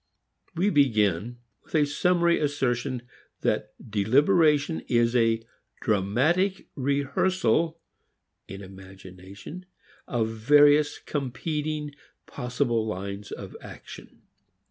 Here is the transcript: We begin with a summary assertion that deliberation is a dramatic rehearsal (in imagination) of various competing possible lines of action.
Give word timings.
We 0.55 0.71
begin 0.71 1.37
with 1.63 1.75
a 1.75 1.85
summary 1.85 2.39
assertion 2.39 3.03
that 3.41 3.73
deliberation 3.87 4.79
is 4.87 5.15
a 5.15 5.45
dramatic 5.79 6.67
rehearsal 6.75 7.79
(in 8.47 8.63
imagination) 8.63 9.67
of 10.07 10.29
various 10.29 10.97
competing 10.97 11.91
possible 12.25 12.87
lines 12.87 13.31
of 13.31 13.55
action. 13.61 14.23